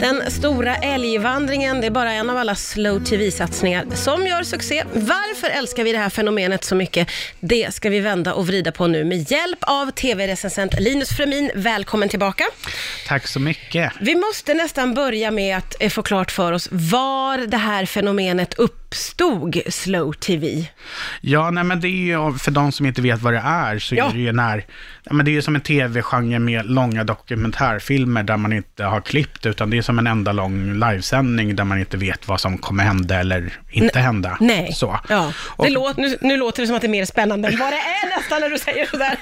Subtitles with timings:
[0.00, 4.84] Den stora älgvandringen, det är bara en av alla slow tv-satsningar som gör succé.
[4.92, 7.08] Varför älskar vi det här fenomenet så mycket?
[7.40, 11.50] Det ska vi vända och vrida på nu med hjälp av tv-recensent Linus Fremin.
[11.54, 12.44] Välkommen tillbaka.
[13.06, 13.92] Tack så mycket.
[14.00, 18.54] Vi måste nästan börja med att eh, få klart för oss var det här fenomenet
[18.92, 20.68] uppstod, slow tv.
[21.20, 21.90] Ja, nej, men det är
[22.30, 24.08] ju, för de som inte vet vad det är, så Ja.
[24.08, 24.64] är det ju när,
[25.10, 29.46] men det är ju som en tv-genre med långa dokumentärfilmer där man inte har klippt,
[29.46, 32.84] utan det är som en enda lång livesändning där man inte vet vad som kommer
[32.84, 34.36] hända eller inte hända.
[34.40, 34.72] Nej.
[34.72, 35.00] Så.
[35.08, 35.32] Ja.
[35.56, 37.72] Och- Det låt, nu, nu låter det som att det är mer spännande än vad
[37.72, 39.16] det är nästan när du säger sådär.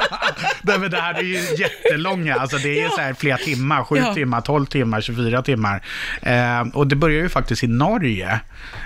[0.62, 2.90] Nej, men det här är ju jättelånga, alltså det är ju Ja.
[2.90, 4.14] så här flera timmar, sju Ja.
[4.14, 5.82] timmar, 12 timmar, 24 timmar.
[6.22, 8.40] Eh, och det börjar ju faktiskt i Norge.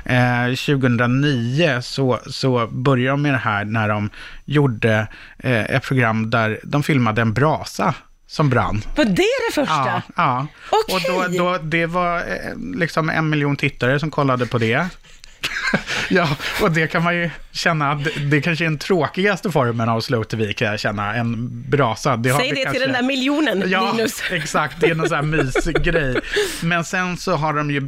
[0.05, 4.11] Eh, 2009 så, så började de med det här när de
[4.45, 7.95] gjorde eh, ett program där de filmade en brasa
[8.27, 8.83] som brann.
[8.97, 9.75] Var det det första?
[9.75, 10.47] Ja, ja.
[10.71, 11.39] Och Okej.
[11.39, 14.89] då, då, det var eh, liksom en miljon tittare som kollade på det.
[16.09, 16.29] ja,
[16.63, 17.99] och det kan man ju känna, att
[18.31, 22.17] det, kanske är den tråkigaste formen av slow tv kan jag känna, en brasa.
[22.17, 22.71] Det Säg det kanske...
[22.73, 24.23] till den där miljonen, Ja, Linus.
[24.31, 24.81] exakt.
[24.81, 26.17] Det är någon sån här mysgrej.
[26.63, 27.81] Men sen så har de ju,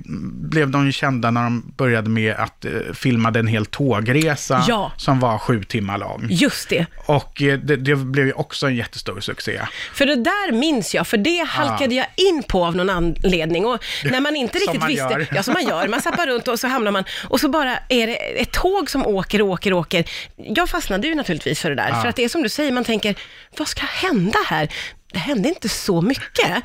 [0.48, 4.92] blev de ju kända när de började med att eh, filma en hel tågresa Ja.
[4.97, 6.27] som var sju timmar lång.
[6.31, 6.87] Just det.
[7.06, 9.61] Och eh, det, det blev ju också en jättestor succé.
[9.92, 13.67] För det där minns jag, för det halkade jag in på av någon anledning.
[13.67, 15.27] Och när man inte riktigt man visste, gör.
[15.34, 18.06] ja som man gör, man zappar runt och så hamnar man, och så bara är
[18.06, 20.05] det ett tåg som åker, åker, åker.
[20.37, 22.01] Jag fastnade ju naturligtvis för det där, Ja.
[22.03, 23.15] för att det är som du säger, man tänker,
[23.59, 24.69] vad ska hända här?
[25.12, 26.62] Det hände inte så mycket.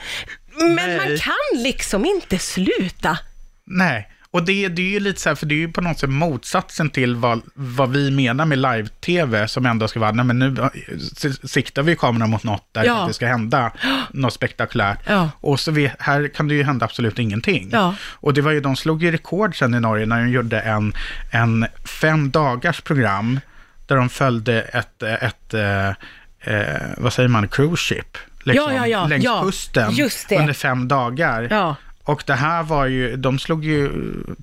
[0.56, 0.98] Men Nej.
[0.98, 3.18] man kan liksom inte sluta.
[3.66, 6.00] Nej, och det, det är ju lite så här, för det är ju på något
[6.00, 10.40] sätt motsatsen till vad, vad vi menar med live-tv, som ändå ska vara, nej men
[10.40, 13.06] nu eh, siktar vi kameran mot något där Ja.
[13.08, 13.72] det ska hända
[14.12, 15.00] något spektakulärt.
[15.08, 15.30] Ja.
[15.42, 17.70] Och så vi, här kan det ju hända absolut ingenting.
[17.72, 17.96] Ja.
[18.10, 20.94] Och det var ju, de slog ju rekord sen i Norge när de gjorde en,
[21.32, 21.66] en
[22.02, 23.40] fem dagars program,
[23.88, 25.88] där de följde ett, ett eh,
[26.56, 28.18] eh, vad säger man, cruise ship.
[28.44, 30.38] Liksom, Ja, ja, ja, längs kusten just det.
[30.40, 31.76] under fem dagar.
[32.04, 33.92] Och det här var ju, de slog ju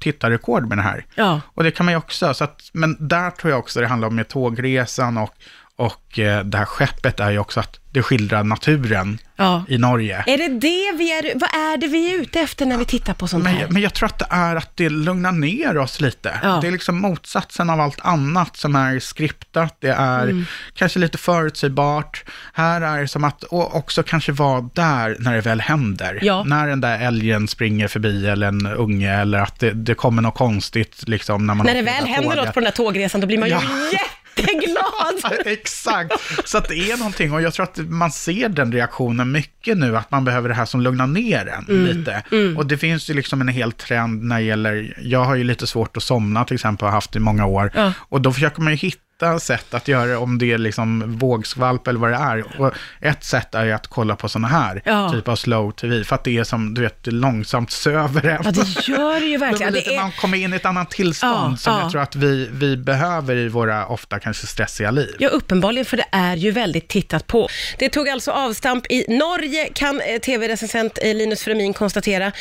[0.01, 1.05] tittarrekord med det här.
[1.15, 1.41] Ja.
[1.55, 4.09] Och det kan man ju också, så att, men där tror jag också det handlar
[4.09, 5.35] om med tågresan och,
[5.79, 9.65] och eh, det här skeppet är ju också att det skildrar naturen Ja.
[9.69, 10.25] i Norge.
[10.27, 13.15] Är det det vi är, vad är det vi är ute efter när vi tittar
[13.15, 13.67] på sånt Men, här?
[13.69, 16.41] men jag tror att det är att det lugnar ner oss lite.
[16.43, 16.59] Ja.
[16.63, 19.77] Det är liksom motsatsen av allt annat som är skriptat.
[19.81, 20.45] Det är Mm.
[20.75, 22.25] kanske lite förutsägbart.
[22.53, 26.19] Här är det som att också kanske vara där när det väl händer.
[26.23, 26.45] Ja.
[26.47, 30.35] När den där älgen springer förbi eller en unge eller att det, det kommer något
[30.35, 32.45] konstigt liksom när man När det väl där händer tåget.
[32.45, 33.55] något på den här tågresan, då blir man ju
[34.39, 35.39] Jätteglad.
[35.47, 36.13] Exakt,
[36.45, 39.97] så att det är någonting och jag tror att man ser den reaktionen mycket nu,
[39.97, 41.85] att man behöver det här som lugnar ner en Mm.
[41.99, 42.23] lite.
[42.57, 45.67] Och det finns ju liksom en hel trend när det gäller, jag har ju lite
[45.67, 47.71] svårt att somna till exempel, har haft i många år.
[47.75, 47.93] Ja.
[47.99, 49.03] Och då försöker man ju hitta
[49.41, 52.61] sätt att göra det, om det är liksom vågskvalp eller vad det är.
[52.61, 55.11] Och ett sätt är ju att kolla på sådana här, Ja.
[55.13, 58.41] typ av slow tv, för att det är som, du vet, långsamt söver en.
[58.45, 59.73] Ja, det gör det ju verkligen.
[59.73, 61.81] Det är, Man kommer in i ett annat tillstånd Ja, som ja.
[61.83, 65.15] jag tror att vi, vi behöver i våra ofta kanske stressiga liv.
[65.19, 67.49] Ja, uppenbarligen, för det är ju väldigt tittat på.
[67.79, 72.33] Det tog alltså avstamp i Norge, kan eh, tv-recensent eh, Linus Fremin konstatera.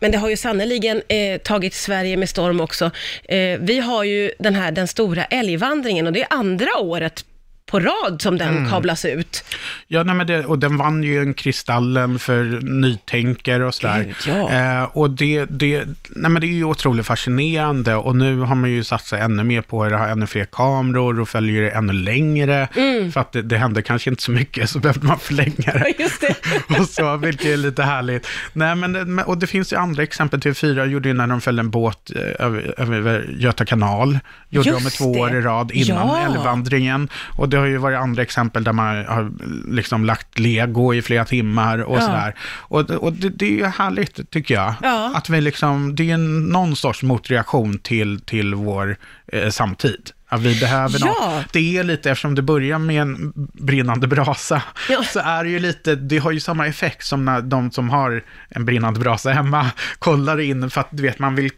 [0.00, 2.90] Men det har ju sannoliken eh, tagit Sverige med storm också.
[3.24, 7.24] Eh, vi har ju den här Den stora älgvandringen och det är andra året
[7.70, 8.70] på rad som den Mm.
[8.70, 9.44] kablas ut.
[9.88, 14.04] Ja, nej, men det, och den vann ju en Kristallen för nytänkare och sådär.
[14.04, 14.50] Gud, ja.
[14.50, 18.70] eh, och det, det, nej, men det är ju otroligt fascinerande och nu har man
[18.70, 22.68] ju satsat ännu mer på det, har ännu fler kameror och följer det ännu längre.
[22.76, 23.12] Mm.
[23.12, 25.94] För att det, det hände kanske inte så mycket, så behövde man förlänga det.
[25.98, 26.34] Just det.
[26.80, 28.26] och så, vilket är lite härligt.
[28.52, 30.40] Nej, men, och det finns ju andra exempel.
[30.40, 34.18] TV4 gjorde ju när de följde en båt eh, över, över Göta kanal.
[34.48, 36.26] Gjorde Just de två år i rad innan Ja.
[36.26, 37.08] älgvandringen.
[37.38, 39.30] Och det har ju varit andra exempel där man har
[39.74, 42.00] liksom lagt lego i flera timmar och Ja.
[42.00, 42.34] sådär.
[42.42, 44.74] Och, och det, det är ju härligt, tycker jag.
[44.82, 45.12] Ja.
[45.14, 46.18] Att vi liksom, det är
[46.52, 48.96] någon sorts motreaktion till, till vår
[49.32, 50.10] eh, samtid.
[50.32, 51.06] Att vi behöver Ja.
[51.06, 51.52] något.
[51.52, 55.02] Det är lite, eftersom det börjar med en brinnande brasa, Ja.
[55.12, 58.22] så är det ju lite, det har ju samma effekt som när de som har
[58.48, 59.66] en brinnande brasa hemma
[59.98, 61.50] kollar in, för att du vet, man vill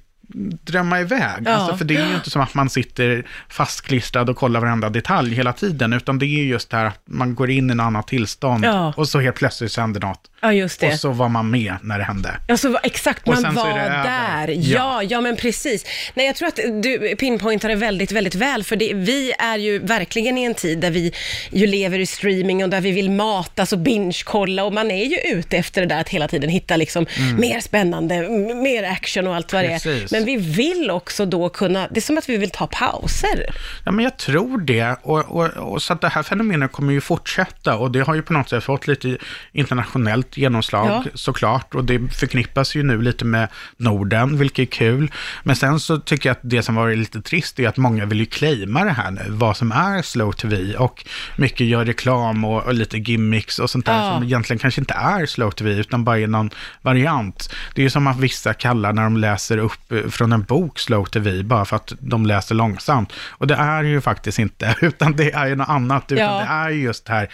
[0.64, 1.43] drömma iväg.
[1.44, 1.50] Ja.
[1.50, 5.34] Alltså, för det är ju inte som att man sitter fastklistrad och kollar varenda detalj
[5.34, 8.08] hela tiden, utan det är just det här att man går in i en annat
[8.08, 8.93] tillstånd Ja.
[8.96, 10.29] och så helt plötsligt så händer något.
[10.40, 10.93] Ja, just det.
[10.93, 12.37] Och så var man med när det hände.
[12.49, 14.49] Ja, så exakt, Och man var där.
[14.49, 14.56] Ja.
[14.56, 15.02] Ja.
[15.02, 15.87] ja, men precis.
[16.14, 19.78] Nej, jag tror att du pinpointar det väldigt, väldigt väl, för det, vi är ju
[19.78, 21.12] verkligen i en tid där vi
[21.50, 25.38] ju lever i streaming och där vi vill matas och binge-kolla och man är ju
[25.38, 27.06] ute efter det där att hela tiden hitta liksom
[27.38, 29.87] mer spännande, mer action och allt vad det är.
[29.87, 30.22] Mm.
[30.25, 33.45] Men vi vill också då kunna, det är som att vi vill ta pauser.
[33.85, 34.97] Ja, men jag tror det.
[35.03, 38.23] Och, och, och så att det här fenomenet kommer ju fortsätta och det har ju
[38.23, 39.17] på något sätt fått lite
[39.53, 41.05] internationellt genomslag Ja.
[41.15, 41.75] såklart.
[41.75, 45.11] Och det förknippas ju nu lite med Norden, vilket är kul.
[45.43, 48.19] Men sen så tycker jag att det som varit lite trist är att många vill
[48.21, 50.77] ju claima det här nu, vad som är slow tv.
[50.77, 51.05] Och
[51.37, 54.15] mycket gör reklam och, och lite gimmicks och sånt där Ja.
[54.15, 56.51] som egentligen kanske inte är slow tv, utan bara är någon
[56.83, 57.53] variant.
[57.75, 60.79] Det är ju som att vissa kallar när de läser upp eh, från en bok
[60.79, 63.12] slow tv, bara för att de läser långsamt.
[63.31, 66.38] Och det är ju faktiskt inte, utan det är ju något annat, utan Ja.
[66.38, 67.29] det är ju just det här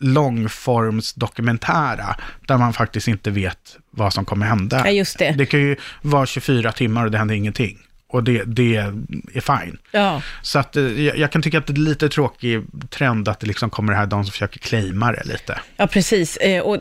[0.00, 2.16] långformsdokumentära,
[2.46, 4.82] där man faktiskt inte vet vad som kommer hända.
[4.84, 5.30] Ja, just det.
[5.38, 7.78] Det kan ju vara 24 timmar och det händer ingenting.
[8.14, 9.78] Och det, det är fine.
[9.90, 10.22] Ja.
[10.42, 13.46] Så att, eh, jag, jag kan tycka att det är lite tråkig trend att det
[13.46, 15.58] liksom kommer det här, de som försöker claima det lite.
[15.76, 16.36] Ja, precis.
[16.36, 16.76] Eh, och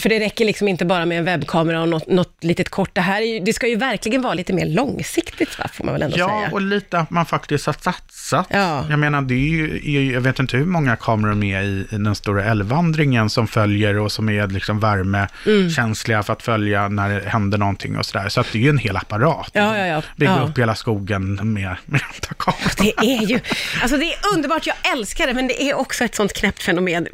[0.00, 2.90] för det räcker liksom inte bara med en webbkamera och något, något litet kort.
[2.94, 5.66] Det, här är ju, det ska ju verkligen vara lite mer långsiktigt, va?
[5.72, 6.50] får man väl ändå Ja, säga.
[6.52, 8.46] och lite att man faktiskt har satsat.
[8.50, 8.86] Ja.
[8.90, 9.38] Jag menar, det är
[9.82, 13.98] ju, jag vet inte hur många kameror med i, i den stora älvvandringen som följer
[13.98, 18.28] och som är liksom värmekänsliga för att följa när det händer någonting och sådär.
[18.28, 19.50] Så att det är ju en hel apparat.
[19.52, 20.02] Ja, ja, ja.
[20.16, 20.42] Bygga Ja.
[20.48, 22.00] upp hela skogen med, med
[22.36, 22.72] kameror.
[22.76, 23.40] Det är ju,
[23.82, 27.08] alltså det är underbart, jag älskar det, men det är också ett sånt knäppt fenomen.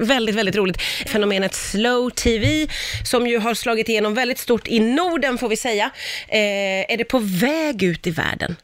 [0.00, 0.82] Väldigt, väldigt roligt.
[1.06, 2.66] Fenomenet slow TV,
[3.04, 5.90] som ju har slagit igenom väldigt stort i Norden, får vi säga.
[6.28, 6.38] Eh,
[6.92, 8.56] är det på väg ut i världen?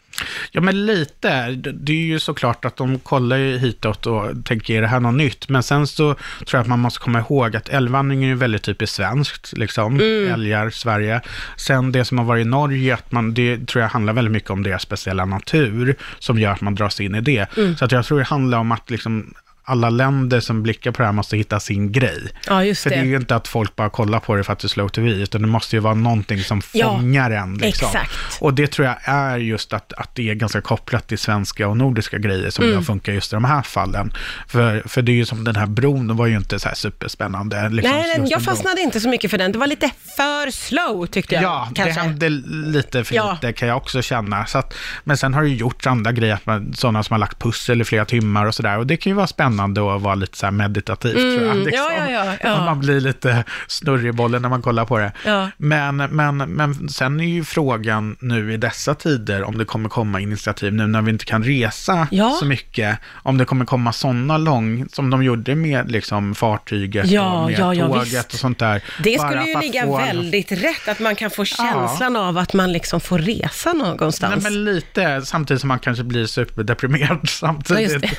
[0.51, 1.51] Ja, men lite.
[1.51, 5.15] Det är ju såklart att de kollar ju hitåt och tänker, är det här något
[5.15, 5.49] nytt?
[5.49, 8.63] Men sen så tror jag att man måste komma ihåg att älgvandring är ju väldigt
[8.63, 10.01] typiskt svenskt, liksom.
[10.33, 11.21] Älgar, Sverige.
[11.57, 14.51] Sen det som har varit i Norge, att man, det tror jag handlar väldigt mycket
[14.51, 17.47] om deras speciella natur, som gör att man dras in i det.
[17.79, 19.35] Så att jag tror det handlar om att liksom
[19.69, 22.23] alla länder som blickar på det här måste hitta sin grej.
[22.47, 23.07] Ja, just För det är det.
[23.09, 25.43] ju inte att folk bara kollar på det för att det är slow tv, utan
[25.43, 27.55] det måste ju vara någonting som Ja, fångar en.
[27.55, 27.89] Liksom.
[27.89, 28.13] exakt.
[28.41, 31.77] Och det tror jag är just att, att det är ganska kopplat till svenska och
[31.77, 32.85] nordiska grejer som Mm.
[32.85, 34.13] funkar just i de här fallen.
[34.49, 36.75] För, för det är ju som den här bron, den var ju inte så här
[36.77, 37.69] superspännande.
[37.69, 39.53] Liksom, Nej, nej, jag fastnade inte så mycket för den.
[39.53, 41.45] Det var lite för slow, tyckte jag.
[41.45, 42.01] Ja, kanske.
[42.01, 42.29] det hände
[42.73, 43.33] lite för Ja.
[43.33, 44.47] lite kan jag också känna.
[44.47, 44.75] Så att,
[45.05, 46.39] men sen har det ju gjorts andra grejer,
[46.77, 48.79] sådana som har lagt pussel i flera timmar och sådär.
[48.79, 51.57] Och det kan ju vara spännande och vara lite så här meditativt tror jag.
[51.57, 52.65] Mm, ja, ja, ja, ja.
[52.65, 55.13] Man blir lite snurrig i bollen när man kollar på det.
[55.25, 55.51] Ja.
[55.57, 60.21] Men, men, men sen är ju frågan nu i dessa tider om det kommer komma
[60.21, 62.31] initiativ nu när vi inte kan resa Ja.
[62.41, 62.99] så mycket.
[63.23, 67.59] Om det kommer komma sådana lång, som de gjorde med liksom fartyget Ja, och med
[67.59, 68.33] ja, ja, tåget visst.
[68.33, 68.83] och sånt där.
[69.03, 72.73] Det skulle ju ligga få- väldigt rätt, att man kan få känslan av att man
[72.73, 74.45] liksom får resa någonstans.
[74.45, 78.19] Nej, men lite, samtidigt som man kanske blir superdeprimerad Ja, samtidigt.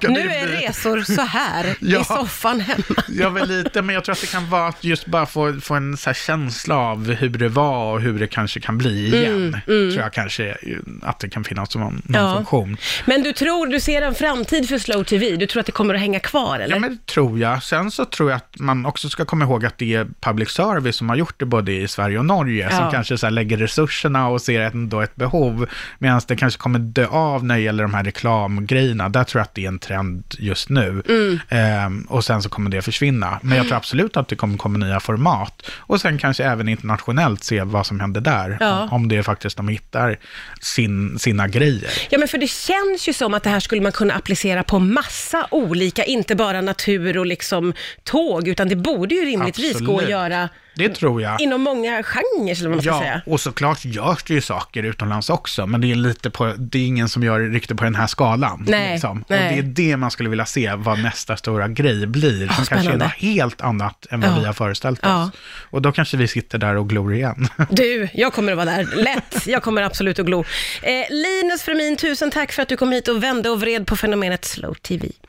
[0.00, 2.00] kan nu är resor så här, Ja.
[2.00, 2.84] i soffan hemma.
[3.08, 5.74] Ja, väl lite, men jag tror att det kan vara att just bara få, få
[5.74, 9.60] en så känsla av hur det var och hur det kanske kan bli igen.
[9.66, 10.56] Tror jag kanske
[11.02, 12.34] att det kan finnas som någon, någon Mm, Ja.
[12.36, 12.76] funktion.
[13.04, 15.36] Men du tror, du ser en framtid för Slow TV?
[15.36, 16.74] Du tror att det kommer att hänga kvar, eller?
[16.74, 17.62] Ja, men det tror jag.
[17.62, 20.96] Sen så tror jag att man också ska komma ihåg att det är public service
[20.96, 22.78] som har gjort det både i Sverige och Norge, Ja.
[22.78, 25.66] som kanske så lägger resurserna och ser ändå ett behov,
[25.98, 29.08] medan det kanske kommer dö av när det gäller de här reklamgrejerna.
[29.08, 31.02] Där tror jag att det är en trend just nu.
[31.08, 31.40] Mm.
[31.48, 33.40] Ehm, och sen så kommer det försvinna.
[33.42, 35.70] Men jag tror absolut att det kommer komma nya format.
[35.76, 38.56] Och sen kanske även internationellt se vad som händer där.
[38.60, 38.88] Ja.
[38.90, 40.16] Om det är faktiskt de hittar
[40.60, 41.90] sin, sina grejer.
[42.10, 44.78] Ja, men för det känns ju som att det här skulle man kunna applicera på
[44.78, 47.72] massa olika, inte bara natur och liksom
[48.04, 50.10] tåg, utan det borde ju rimligtvis gå att Absolut.
[50.10, 51.40] göra Det tror jag.
[51.40, 53.20] inom många genrer, vad man Ja, säga.
[53.26, 56.86] och såklart görs det ju saker utomlands också, men det är lite på, det är
[56.86, 58.64] ingen som gör det riktigt på den här skalan.
[58.68, 59.24] Nej, liksom.
[59.28, 59.48] nej.
[59.48, 62.92] Och det är det man skulle vilja se, vad nästa stora grej blir, som kanske
[62.92, 64.38] är något helt annat än vad Ja.
[64.40, 65.24] vi har föreställt Ja.
[65.24, 65.30] oss.
[65.70, 67.48] Och då kanske vi sitter där och glor igen.
[67.70, 68.86] Du, jag kommer att vara där.
[68.96, 69.46] Lätt.
[69.46, 70.44] Jag kommer absolut att glo.
[70.82, 73.96] Eh, Linus Fremin, tusen tack för att du kom hit och vände och vred på
[73.96, 75.08] fenomenet Slow TV.